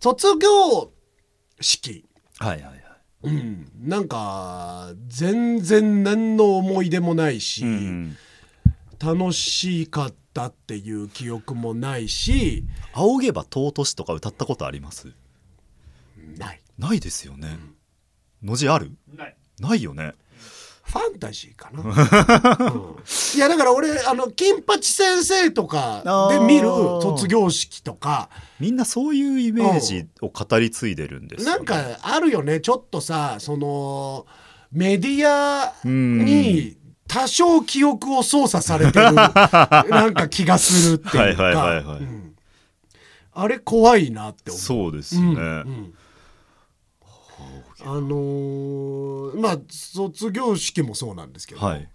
[0.00, 0.90] 卒業
[1.60, 2.04] 式。
[2.38, 2.74] はいはいはい。
[3.24, 3.70] うん。
[3.80, 8.16] なんか全然何の思い出もないし、うん。
[8.98, 12.64] 楽しかったっていう記憶もないし。
[12.94, 15.08] 仰げば尊しとか歌ったことあります？
[16.38, 16.60] ない。
[16.78, 17.58] ないですよね、
[18.42, 18.92] 文字ある？
[19.14, 19.36] ない。
[19.60, 20.14] ないよね。
[20.84, 22.96] ファンタジーかな、うん。
[23.34, 28.30] いやだから俺あの金八先生とかで見る卒業式とか。
[28.60, 32.60] みんなそういうイメージを語り継いでるんですよ、ね、なんかあるよね。
[32.60, 34.26] ちょっとさその
[34.70, 36.76] メディアに
[37.08, 41.18] 多少記憶を操作されてる なんか気がするっていうか。
[41.18, 41.98] はいはいはいはい。
[41.98, 42.36] うん。
[43.32, 44.60] あれ怖いなって思う。
[44.60, 45.94] そうですね、うんうん
[47.82, 51.88] あのーまあ卒業式もそうなんですけど、はい。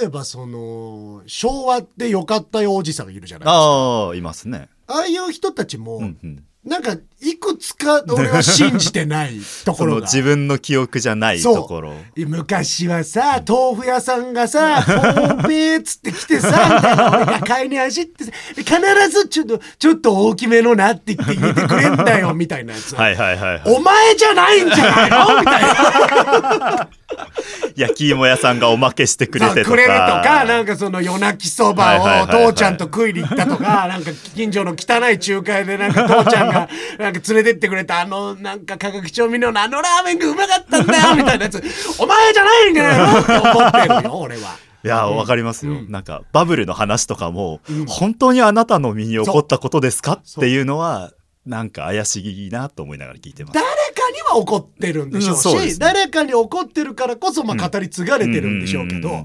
[0.00, 3.52] 例えばその昭和ってよかったよおじさんがいるじゃないですか。
[3.52, 4.68] ああいますね。
[4.86, 10.00] ああいう人たちも、うんうんなんかいくつか俺は信じてないところが。
[10.12, 11.94] 自分の記憶じゃないところ。
[12.14, 14.84] 昔はさ豆腐屋さんがさ
[15.42, 18.70] 「豆腐っつって来てさ俺が買いに走ってさ必
[19.10, 23.62] ずちょっとちょっと大きめのなって言って入れてくれんだよみたいなやつ、はいはいはいはい。
[23.64, 25.40] お前じゃないんじゃないの？
[25.40, 26.88] みたいな
[27.76, 29.70] 焼き芋屋さんがおまけしてくれてとか。
[29.70, 36.68] くれるとかなんかその夜泣きそばを父ちゃんと食いに行ったとか なんか近所の汚い中華屋でなんか父ちゃんが
[36.98, 41.62] なんか連れてってくれたあのなんか化学調味料のあのラーメンがうまかったんだよみたいなやつ。
[41.98, 44.56] お前じゃないんじゃないのって思ってるよ俺は。
[44.82, 50.12] いやわかりますよ、なんかバブルの話とかも、本当にあなたの身に起こったことですか？
[50.12, 51.10] っていうのは
[51.44, 53.54] なんか怪しいなと思いながら聞いてます。
[53.54, 53.66] 誰
[54.00, 55.74] かには怒ってるんでしょうし、うんそうね。
[55.78, 59.24] 誰かに怒ってるからこそまあ語り継がれてるんでしょうけど、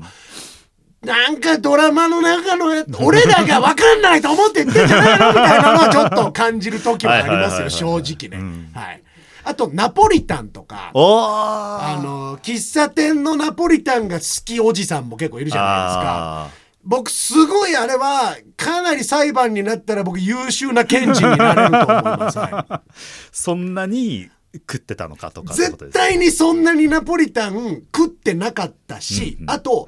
[1.06, 9.04] なんかドラマの中のや俺らが分かんないと思って言ってんじゃないのみたいなのはちょっと感じる時もありますよ正直ね、はい。
[9.44, 16.02] あとナポリタンとかあの喫茶店のナポリタンが好きおじさんも結構いるじゃないですか。
[16.46, 22.52] あ僕すごいあれはかなり裁判になったら僕優秀な検事になれると思います、はい。
[22.52, 22.82] ー
[23.32, 29.88] そんなに食ってたのかとか絶対にそんなにナポリタン食ってなかったし、あと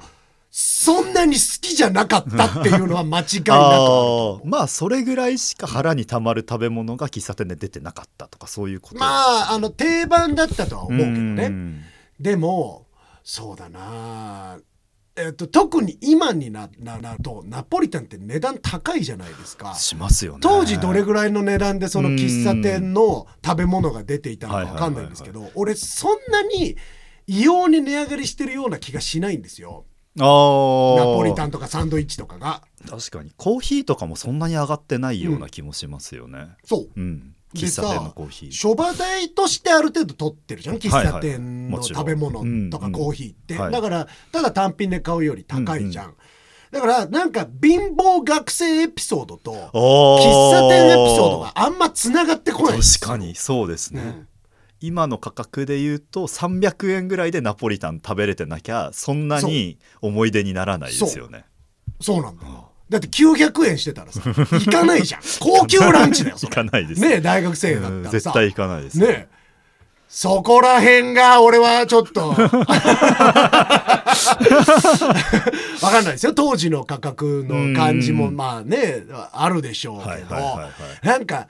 [0.50, 8.98] そんなに好きじゃなかったっていうのは間違いなくあまあそれぐらいしか腹にたまる食べ物が喫茶店で出てなかったとかそういうこと。
[8.98, 11.82] まああの定番だったとは思うけどうねん。
[12.18, 12.86] でも
[13.22, 14.58] そうだな
[15.18, 19.74] えっと、特に今にななとナポリタンって値段高いじゃないですか。
[19.74, 20.38] しますよね。
[20.40, 26.76] 当時どれぐらいの値段でその喫茶店の食べ物が出ていたのかはい分かんないんですけど俺そんなに
[27.26, 29.84] 異様に値上がりしてるような気がしないんですよ。
[30.16, 32.62] ナポリタンとかサンドイッチとかが。
[32.88, 33.32] 確かに。
[33.36, 36.48] コーヒーとかもそんなに上がってないような気もしますよね。
[36.64, 36.88] そう。
[36.96, 38.52] うん、で喫茶店のさコーヒー。
[38.52, 40.76] 諸場代としてある程度取ってるじゃん？
[40.76, 43.72] 喫茶店の食べ物とかうんコーヒーって、はい。
[43.72, 46.14] だからただ単品で買うより高いじゃん、
[46.70, 52.80] だからなんか貧乏学生エピソードと喫喫茶店エピソードがあんまつながってこない。
[52.80, 54.28] 確かにそうですね、うん
[54.80, 61.46] 今の価格で言うと300円ぐらいでナポリタン食べれてなきゃそんなに思い出にならないですよね。
[62.00, 62.22] そう。
[62.22, 65.20] なんだよだって900円してたらさ行かないじゃん。
[65.40, 67.00] 高級ランチだよ行かないです。
[67.00, 68.98] ねえ大学生だったうんらさ絶対行かないです。
[68.98, 69.28] ねえ。
[70.08, 72.30] そこら辺が俺はちょっと。
[72.30, 72.46] わか
[76.00, 76.32] んないですよ。
[76.32, 78.36] 当時の価格の感じもうん。
[78.36, 80.34] まあねあるでしょうけど、
[81.02, 81.46] なんか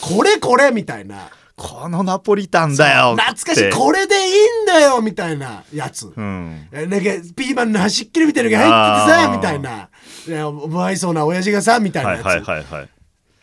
[0.00, 1.28] これこれみたいな。
[1.54, 4.32] このナポリタンだよ懐かしいこれでいい
[4.64, 6.66] んだよみたいなやつ、うん。
[6.72, 7.04] えなんか
[7.36, 9.88] ピーマンの端っきりみたいなのが入っててさみたいな
[10.26, 12.88] いや不愛想な親父がさみたいなやつ、はいはいはいはい。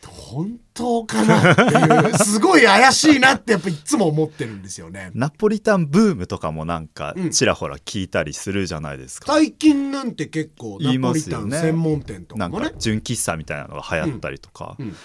[0.07, 5.09] 本当かなっていうすごい怪しいなってやっぱいつも思ってるんですよね。
[5.15, 7.29] ナポリタンブームとかもなんかうん。
[7.31, 14.85] ちらほら聞いたりするじゃないですか、最近なんて結構ナポリタン専門店となんか純喫茶みたいなのが流行ったりとか、うん。
[14.85, 14.95] うん。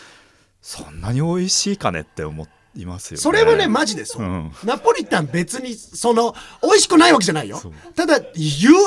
[0.61, 3.21] そんなに美味しいかねって思いますよね。
[3.21, 4.53] それはねマジでそう、うん。
[4.65, 7.61] ナポリタン別にその美味しくないわけじゃないよ。
[7.95, 8.31] ただ言う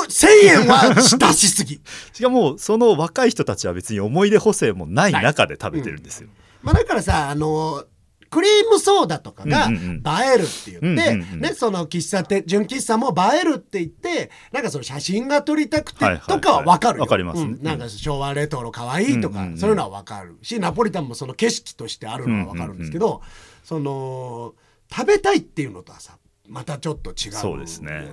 [0.08, 1.80] 1000円は出しすぎ。
[2.12, 6.28] しかもその若い人たちは別に思い出補正もない中で食べてるんですよ、
[6.62, 7.84] まあだからさあの
[8.30, 9.96] クリームソーダとかがうんうんうん。
[9.96, 16.40] 映えるって言って、うんうんうんね、その喫茶店純喫茶も映えるって言ってなんかその写真が撮りたくてはいはいはい。
[16.40, 17.56] とかは分かるよ、わかりますね。
[17.58, 17.62] うん。
[17.62, 20.36] なんか昭和レトロかわいいとか、うんうんうんそういうのは分かる。
[20.42, 23.22] しナポリタンもその景色としてあるのは分かるんですけど、
[23.68, 24.54] その
[24.90, 28.08] 食べたいっていうのとはさまたちょっと違うそうですね。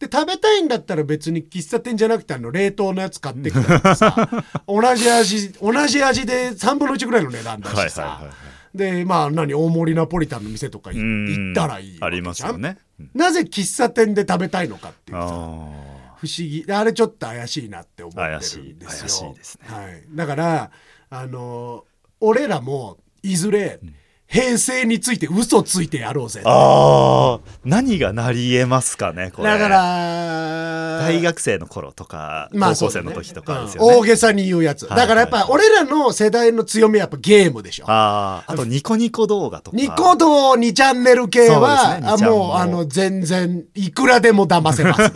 [0.00, 4.28] で食べたいんだったら別に喫茶店じゃなくてあの冷凍のやつ買ってきたらさ
[4.66, 8.34] 同じ味同じ味で3分の1ぐらいの値段だしさ、はいはいはいはい。
[8.74, 13.10] でまあ何大盛りナポリタンの店とか行ったらいいありますよね、うん。
[13.14, 15.28] なぜ喫茶店で食べたいのかっていうさあ
[16.16, 16.64] 不思議。
[16.68, 18.64] あれちょっと怪しいなって思ってるんですよ。
[18.88, 19.68] 怪しいですね。
[19.68, 20.70] はい、だから
[21.10, 21.84] あの
[22.18, 23.78] 俺らもいずれ
[24.32, 26.40] 平成について嘘ついてやろうぜ。
[26.40, 29.50] ーあー何がなりえますかねこれ。
[29.50, 37.84] だから大学生の頃とかまあ高校生の時とかですよね、うん大げさに言うやつ、はいだからやっぱ俺らの世代の強みはやっぱゲームでしょ。
[37.86, 39.76] あああとニコニコ動画とか。
[39.76, 45.02] ニコ動2チャンネル系は、ねあ2ちゃんももうあの全然いくらでも騙せます、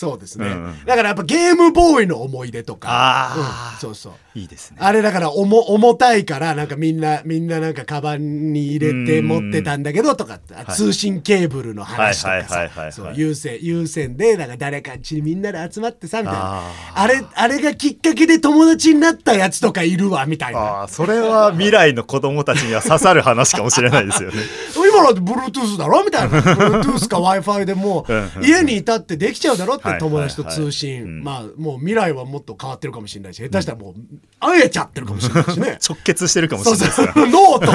[0.00, 3.34] そうですね、うんうんだからやっぱゲームボーイの思い出とか。
[3.72, 3.78] うん。
[3.78, 4.12] そうそう。
[4.34, 4.78] いいですね。
[4.80, 16.40] あれだから重重たいからなんかみんなみんななんかカバンに入れてうん持ってたんだけどとかって通信ケーブルの話とはいかう有線有線でなんか誰かん家にみんなで集まってさみたいな。
[16.42, 20.60] ああれあれがきっかけで友達になったやつとかいるわみたいな。
[20.60, 24.36] ああそれは未来の子供たちには刺さる話かもしれないですよね。
[24.78, 26.40] 俺 今のって Bluetooth だろみたいな。
[26.42, 33.94] Bluetooth か w i f i でもう家にいたってできちゃうだろってはい友達と通信、うんまあもう未来はもっと変わってるかもしれないし下手したらもう
[34.40, 35.78] 会えちゃってるかもしれないしね。
[35.86, 37.72] 直結してるかもしれないですそう脳 と。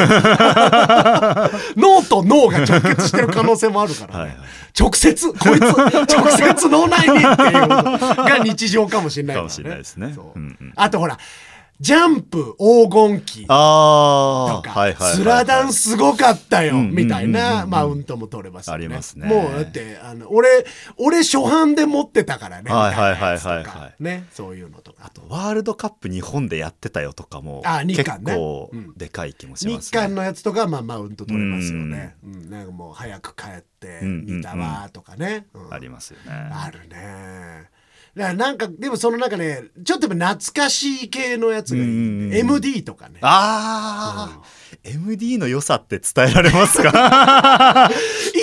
[1.75, 4.37] 脳と脳が直結してる可能性もあるから、ねはいはい。
[4.77, 5.33] 直接？
[5.33, 5.61] こいつ？
[5.61, 10.11] 直接脳内にっていうのが日常かもしれないから、ね、かもしれないですね。
[10.13, 10.39] そう。
[10.39, 10.73] うんうん。
[10.75, 11.17] あとほら
[11.79, 14.63] ジャンプ黄金期とか、
[15.13, 18.85] スラダンすごかったよ、うんみたいなうんマウントも取れますよね。
[18.85, 20.65] ありますねもうだってあの俺
[20.97, 22.71] 俺初版で持ってたからね。
[22.71, 25.05] はいはいはいはいはいねそういうのとか。
[25.05, 29.99] あとワールドカップ日本でやってたよとかもあ日結韓ね構うんでかい気もし日ますね。
[29.99, 32.15] 韓のやつとかまあマウント取れますよね。
[32.23, 35.47] うんなんかもう早く帰って見たわとかね。
[35.53, 36.31] うんありますよね。
[36.31, 37.69] あるね。
[38.15, 43.19] だからなんかでもその中ねちょっと懐かしい系のやつがいい、うんうんうん MD とかね。
[43.21, 44.41] ああ、
[44.83, 47.89] MD の良さって伝えられますか？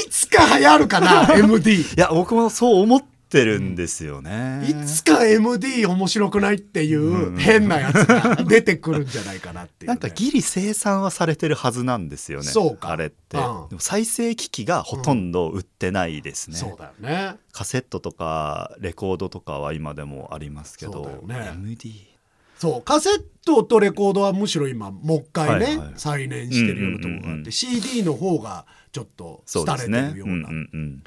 [0.06, 1.80] いつか流行るかな MD。
[1.80, 3.11] いや僕もそう思って
[3.44, 4.66] るんですよね。
[4.68, 9.94] いつか MD 面白くないっていう変なやつが出てくるんじゃないかなっていう、ね。
[9.94, 12.46] なんかギリ生産はされてるはずなんですよね。
[12.46, 13.38] そうかあれって。
[13.38, 13.40] う
[13.74, 16.56] ん再生機器がほとんど売ってないですね。
[16.56, 17.36] そうだよね。
[17.52, 22.12] カセットとかレコードとかは今でもありますけそうど、だよね MD
[22.58, 29.98] そうカセットとレコードはむしろ今もう一回ね、はいはい再燃してるようなところがあって、うんうんうんうん CD の方がちょっと廃れてそうですね。
[29.98, 31.02] うんうるような、んうん。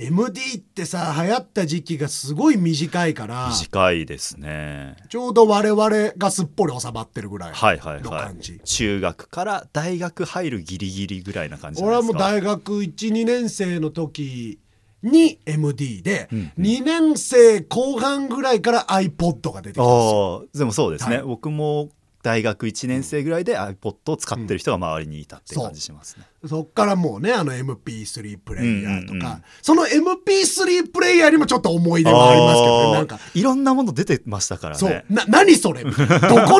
[0.00, 4.96] MD ってさ流行った時期がすごい短いから短いですね。
[5.08, 8.60] ちょうど我々がすっぽり収まってるぐらいはいはいのはい感じ。
[8.64, 12.18] 中学から大学入るギリギリぐらいな感じ俺ないですか。
[12.22, 14.60] はもう大学12年生の時
[15.02, 20.46] に MD で、うん2年生後半ぐらいから iPod が出てきたんですよ。
[20.54, 21.88] でもそうですね、はい僕も
[22.28, 29.42] 大学1年生ぐらいで iPod を使ってる人が周りにいたっていう感じしますね、そっからもうねあの MP3 プレイヤーとか、うんうんうん。
[29.62, 33.18] その MP3 プレイヤーにもちょっと思い出はありますけどねなんか。
[33.32, 34.90] いろんどん出てましたからそう。
[34.90, 35.84] ねな何それ？
[35.84, 35.96] どこ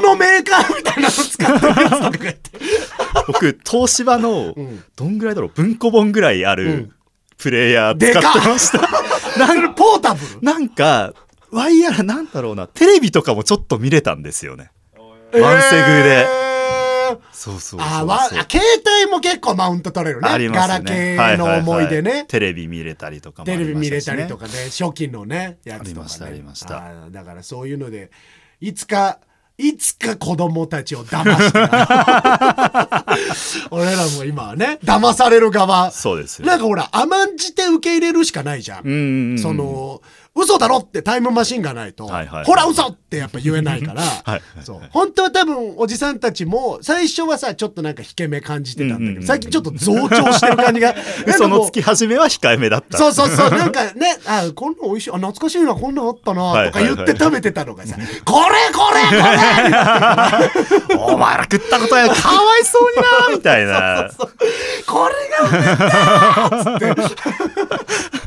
[0.00, 2.50] のメーカーみたいなの使ってるやつとか言って。
[3.26, 4.82] 僕東芝のうん。
[4.96, 5.50] どんぐらいだろう？
[5.54, 6.58] 文庫本ぐらいあうん。
[6.58, 6.90] る
[7.36, 8.88] プレイヤー使ってました、
[9.46, 10.40] それポータブル？
[10.40, 11.12] なんか
[11.52, 12.66] ワイヤーなんだろうな。
[12.66, 14.70] テレビとかもちょっと見れたんですよね
[15.32, 16.26] ワンセグで。
[16.30, 16.48] えー
[17.32, 18.60] そうそうあわあ携
[19.02, 20.28] 帯も結構マウント取れるね。
[20.28, 26.08] ありますガねラケーの思い出ね、はははテレビ見れたりとかもあテレビ見れたりとかね初期のねやつとかね。
[26.08, 27.10] ありましたありました。
[27.10, 28.10] だからそういうので
[28.60, 29.20] いつか
[29.56, 31.24] いつか子供たちを騙
[33.34, 35.90] し 俺らも今はね騙される側。
[35.90, 36.46] そうですよ。
[36.46, 39.38] なんかほら甘んじて受け入れるしかないじゃん、うんうんうん。
[39.38, 40.00] その
[40.38, 42.44] 嘘だろってタイムマシンがないと、はいはいはい。
[42.44, 44.30] ほら嘘ってやっぱ言えないから、 はい。
[44.30, 44.80] はいそう。
[44.90, 49.26] 本当は多分おじさんたちも最初はさちょっとなんか引け目感じてたんだけど、うんうんうん。
[49.26, 50.94] 最近ちょっと増長してる感じが
[51.26, 52.98] 嘘のつきき始めは控えめだった。
[52.98, 53.50] そうそうそう。
[53.50, 60.40] なんかねあこんな美味しいあ懐かしいなこんなんあったなとか言って食べてたのがさ、これこれこれみたいな
[60.98, 62.08] お前ら食ったことない。
[62.10, 64.10] かわいそうになみたいな。
[64.86, 65.52] これがう
[66.80, 68.17] めえっつって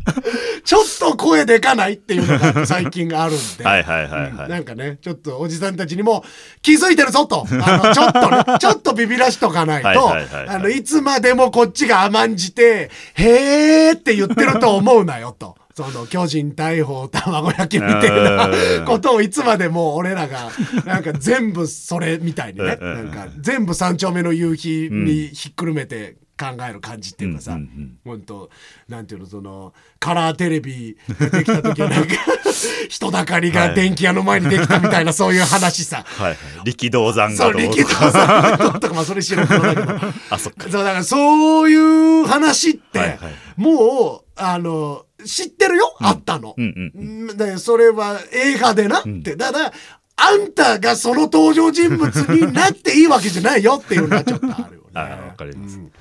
[0.63, 3.63] ちょっと声でかないっていうのが 最近あるんで。
[3.63, 6.23] はいはいはいはい、なんかねちょっとおじさんたちにも
[6.61, 7.45] 気づいてるぞと。
[7.49, 15.55] あのちょっとね ちょっとビビらしとかないとあのいつまでもこっちが甘んじて「へーって言ってると思うなよと。
[15.73, 18.85] その巨人大砲卵焼きみたいなうん。
[18.85, 20.51] ことをいつまでも俺らが
[20.85, 22.77] なんか全部それみたいにね。
[22.79, 22.93] うん。
[22.95, 27.97] なんか全部三丁目の夕日にひっくるめて考える感じっていうかさ、うんうんうん。
[28.03, 28.49] 本当
[28.87, 32.15] なんていうのそのカラーテレビができた時はなんか
[32.89, 36.03] 人だかりが電気屋の前にできたみたいなそういう話さ。
[36.05, 36.37] はいはい。
[36.65, 39.93] 力道山が力道さんのとかまあそれ白黒だけど
[40.31, 40.69] あそっか。
[40.69, 43.19] そうだからそういう話って、はいはい。
[43.57, 47.37] もうあの知ってるよ、あったの、うんうんうん。
[47.37, 49.71] でそれは映画でなって、ただ
[50.15, 54.89] あんたがその登場人物になっていいわけじゃないよっていうのはちょっとあるよね。
[54.93, 55.77] あわかります。
[55.77, 55.91] うん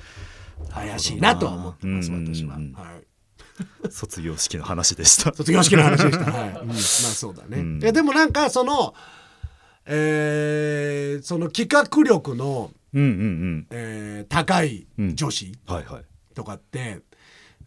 [0.73, 2.35] 怪しいなとは思ってます、うんうんうん。
[2.35, 2.55] 私は。
[2.55, 2.61] は
[2.97, 3.03] い。
[3.89, 5.33] 卒業式の話でした。
[5.35, 6.31] 卒業式の話でした。
[6.31, 6.49] はい。
[6.49, 6.67] うん。
[6.67, 7.57] まあそうだね。
[7.59, 7.81] うん。
[7.81, 8.93] いやでもなんかその、
[9.85, 13.67] えーその企画力の、うんうんうん。
[13.71, 16.05] えー高い女子はいはい。
[16.33, 17.01] とかって、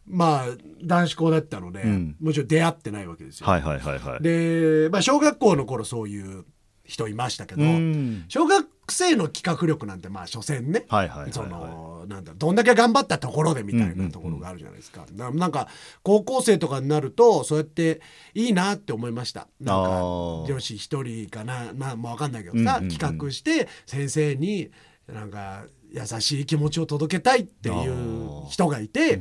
[0.06, 0.46] まあ
[0.82, 2.16] 男子校だったので、うん。
[2.20, 3.46] もちろん出会ってないわけですよ。
[3.46, 4.22] はいはいはいはい。
[4.22, 6.44] で、まあ、小学校の頃そういう
[6.84, 8.24] 人いましたけど、うん。
[8.28, 11.32] 小学生の企画力なんてまあ所詮ね、はいはいはいはい。
[11.32, 15.68] そのなんだどんだけ頑張ったところでみたいなところがあるじゃないですか、ななんか
[16.02, 18.00] 高校生とかになるとそうやって
[18.34, 19.48] いいなって思いました。
[19.60, 20.02] なんか
[20.46, 21.72] 女子一人かな。
[21.72, 24.70] なもう分かんないけどさ、企画して先生に
[25.06, 29.20] なんか優しい気持ちを届けたいっていう人がいて、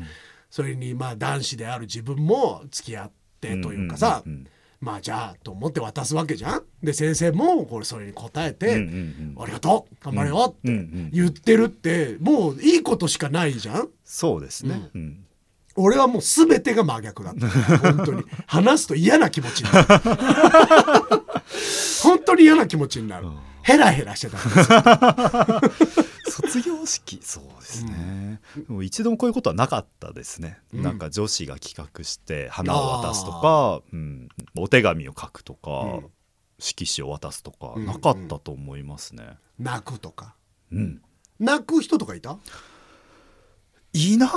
[0.50, 3.12] それにまあ男子である自分も付き合っ
[3.42, 4.48] てというかさ、うんうんうん
[4.84, 6.64] まあじゃあと思って渡すわけじゃん。
[6.84, 9.42] で先生もこれそれに答えて「うんうんうん。
[9.42, 9.96] ありがとう。
[10.04, 13.90] 頑張れよ」って言ってるってもういいことしかないじゃん。
[14.04, 15.26] そうですね、うん。
[15.76, 17.48] 俺はもう全てが真逆だった。
[17.78, 18.24] 本当に。
[18.46, 19.88] 話すと嫌な気持ちになる。
[22.04, 23.28] 本当に嫌な気持ちになる、
[23.62, 24.72] ヘラヘラしてたんです
[26.00, 26.04] よ
[26.34, 36.10] 卒業式そうですね、でも一度もこういうことはなかったですね、なんか女子が企画して花を渡すとか、うん、お手紙を書くとか、うん。
[36.60, 37.86] 色紙を渡すとか、ん。
[37.86, 40.36] なかったと思いますね、泣くとか。
[40.72, 41.02] うん、
[41.40, 42.38] 泣く人とかいた？
[43.94, 44.36] いなか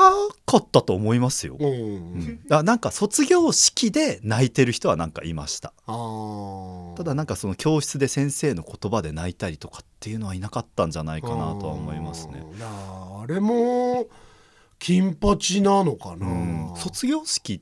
[0.59, 5.72] ったと思いますよ、うん、なんか卒業式で泣いてる人はなんかいました。
[5.86, 12.44] ただなんかその教室で先生の言葉で泣いたりとかっていうのはいなかったんじゃないかなとは思いますね。
[12.61, 14.07] あれも
[14.78, 17.61] 金八なのかな、うん卒業式っ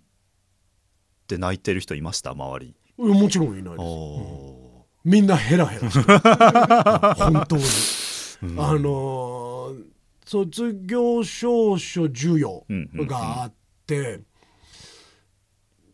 [1.29, 2.33] て泣いてる人いました？
[2.33, 2.75] 周り。
[2.99, 5.89] もちろんいないです、おみんなヘラヘラ
[7.19, 7.63] 本当に、
[8.59, 9.94] あのー
[10.25, 12.65] 卒業証書授与
[13.07, 13.53] があっ
[13.87, 14.21] て、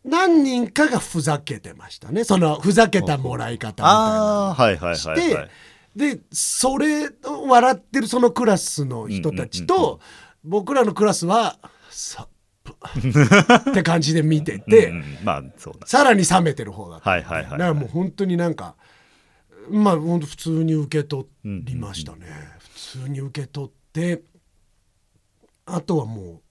[0.03, 2.23] 何人かがふざけてましたね。
[2.23, 5.49] そのふざけたもらい方みたいなああーはいはいはい。
[5.95, 9.99] でそれを笑ってるそのクラスの人たちと、うんうんうん
[10.43, 11.59] 僕らのクラスは
[11.91, 12.27] サッ
[12.63, 15.85] プって感じで見てて、 うんうんまあそうだ。
[15.85, 17.51] さらに冷めてる方だった、はいはいはいはい。
[17.51, 18.75] だからもう本当になんか
[19.69, 22.25] まあ本当普通に受け取りましたね、
[22.57, 23.80] 普通に受け取って
[25.65, 26.41] あとはもう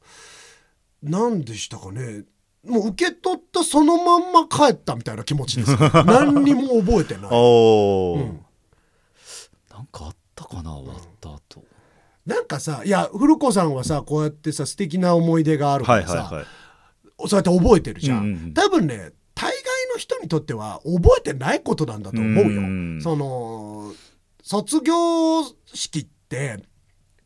[1.02, 2.24] 何でしたかね。
[2.66, 5.74] もう受け取ったそのまんま帰ったみたいな気持ちです。
[6.04, 7.30] 何にも覚えてない。
[7.30, 8.40] うん。
[9.70, 11.64] なんかあったかな終わった後。
[12.26, 16.46] なんかさいや古子さんはさこうやってさ素敵な思い出があるからさ、はいはいはい。
[17.28, 18.54] そうやって覚えてるじゃん,、うんうんうん。
[18.54, 19.54] 多分ね大概
[19.92, 23.00] の人にとっては覚えてないことなんだと思うよ、うん。
[23.02, 23.94] その
[24.42, 26.62] 卒業式って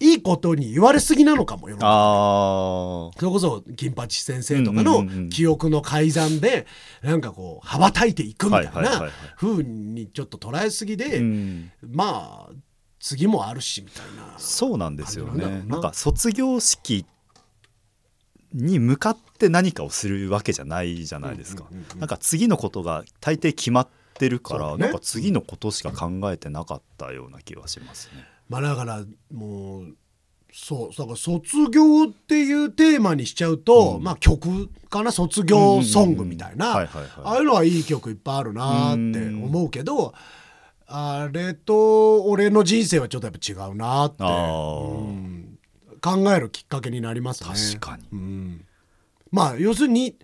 [0.01, 1.77] いいことに言われすぎなのかもよ。
[1.81, 6.67] あそれこそ金八先生とかの記憶の改ざんで
[7.03, 9.13] なんかこう羽ばたいていくみたいなはいはいはいはい。
[9.37, 12.53] 風にちょっと捉えすぎあ、で、うん、まあ
[12.99, 15.63] 次もあるしみたいなそうなんですよね。
[15.67, 17.07] なんか卒業式
[18.53, 21.65] に向かって何かをするわけじゃないじゃないですか、
[21.97, 24.77] なんか次のことが大抵決まってるから、ね。
[24.79, 28.25] なんか次のことしか考えてなかったような気はしますね。
[28.49, 29.97] まあだからもう
[30.53, 37.11] そうだから卒業っていうテーマにしちゃうと、まあ曲かな卒業ソングみたいな、はいはいはい。
[37.25, 40.15] ああいうのはいい曲いっぱいあるなって思うけど、
[40.87, 45.59] あれと俺の人生はちょっとやっぱ違うなって、あうん
[46.01, 47.51] 考えるきっかけになりますね。
[47.51, 48.05] 確かに。
[48.13, 48.65] うん、
[49.33, 50.17] まあ要するに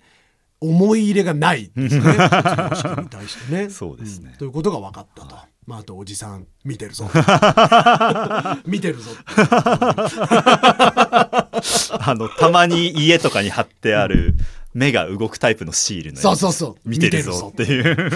[0.60, 2.02] 思い入れがないですね。
[2.04, 3.70] 卒業式に対してね。
[3.70, 4.30] そうですね。
[4.30, 4.34] ん。
[4.34, 5.36] ということが分かったと。
[5.66, 7.08] まあ、あとおじさん見てるぞ。
[8.66, 9.10] 見てるぞ。
[12.00, 14.34] あのたまに家とかに貼ってある
[14.72, 16.88] 目が動くタイプのシールのそうそうそう。
[16.88, 18.10] 見てるぞっていう。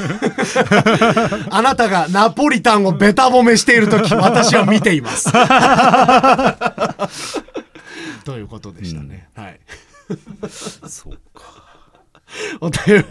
[1.51, 5.33] あなたがナポリタンをベタ褒めしている時私は見ています。
[8.25, 9.61] ということでしたね、はい。
[10.89, 11.64] そうか
[12.61, 13.05] お便り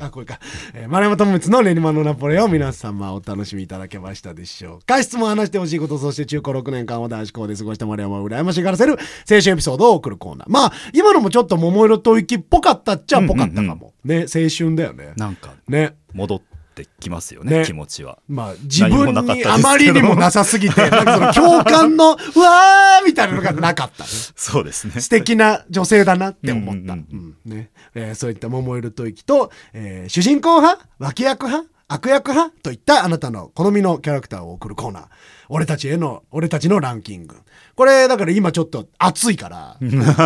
[0.00, 0.38] あこれか、
[0.74, 5.02] えー、丸山智光の練馬のナポレオン皆様お楽しみいただけましたでしょうか。
[5.02, 10.48] 質問話してほしいことそして中高6年間を男子校で過ごした丸山を羨ましがらせる青春エピソードを送るコーナー。
[10.48, 15.12] まあ今のもちょっと桃色吐息っぽかったっちゃっぽかったかも、ね青春だよね。
[15.16, 15.96] なんかね。
[16.12, 16.40] 戻っ
[16.70, 17.64] てきますよねね。
[17.64, 18.18] 気持ちは。
[18.28, 24.04] まあ自分にあまりにもなさすぎてなんかその共感の うわーみたいなのがなかった。
[24.04, 25.00] ねそうですね。
[25.00, 27.36] 素敵な女性だなって思った、うんうん。
[27.44, 27.52] うん。
[27.52, 27.70] ね。
[27.94, 35.04] えーそういった桃色吐息と、えー主人公派脇役派悪役派といったあなたの好みのキャラクターを送るコーナー。
[35.48, 37.34] 俺たちへの俺たちのランキング。
[37.74, 39.76] これだから今ちょっと熱いから。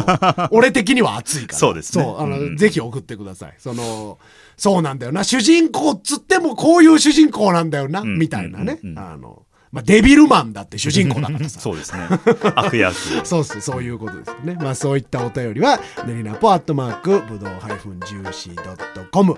[0.53, 1.59] 俺的には熱いから。
[1.59, 2.05] そうですね。
[2.05, 2.57] そうあの、うんうん。
[2.59, 3.55] ぜひ送ってください。
[3.59, 4.19] その
[4.57, 9.43] そうなんだよな主人公っつってもこういう主人公なんだよな、んみたいなね、うんうんうんあの
[9.75, 12.07] まあ、デビルマンだって主人公だからさそうですね。
[12.55, 12.95] 悪役。
[13.27, 14.55] そうそうそういうことですよね。
[14.55, 19.37] まあそういったお便りはねりなぽアットマークぶどうハイフンジューシードットコム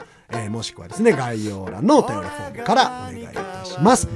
[0.50, 4.08] もしくはですね概要欄のお便りフォームからお願いいたします。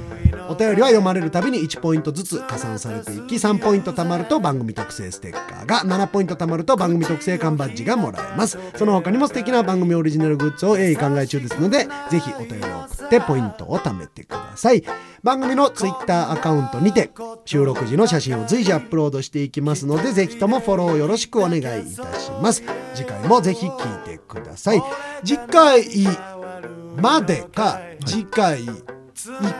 [0.51, 8.59] お便りは読まれるたびに1ポイントずつ加算されていき3ポイント貯まると番組特製ステッカーが7ポイント貯まると番組特製缶バッジがもらえます。
[8.75, 14.83] その他にも素敵な番組オリジナルグッズを鋭意考え中ですのでぜひお便りを送ってポイントを貯めてください。
[15.23, 17.11] 番組のツイッターアカウントにて
[17.45, 22.61] 収録時の写真を随時アップロードしていきますのでぜひともフォローよろしくお願いいたします。
[22.93, 24.81] 次回もぜひ聞いてください。
[25.23, 25.85] 次回
[26.97, 28.67] までか次回以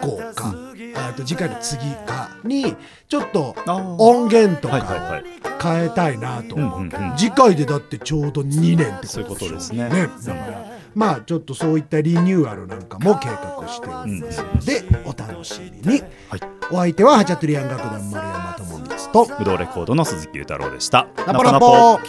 [0.01, 0.55] 降か、
[0.95, 2.75] あと次回の次かに
[3.07, 3.55] ちょっと
[3.97, 5.21] 音源とか
[5.61, 7.17] 変えたいなと思う,、うんうんうん。
[7.17, 9.89] 次回でだってちょうど2年ってそういうことですね。
[9.89, 10.09] ね。
[10.25, 16.41] だからまあちょっとそういったリニューアルなんかも計画しておりますので、お楽しみに、はい。
[16.71, 18.77] お相手はハチャトゥリアン楽団丸山智
[19.07, 19.35] 光と。
[19.37, 21.07] 武道レコードの鈴木裕太郎でした。
[21.27, 21.99] ナポナポ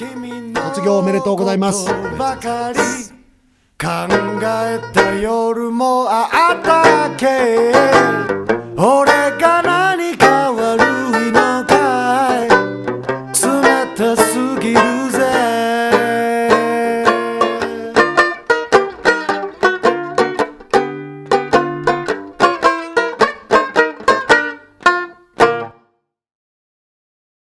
[0.72, 1.93] 卒業おめでとうございます
[3.78, 3.89] 考
[4.43, 10.32] えた夜もあったっけ俺が何か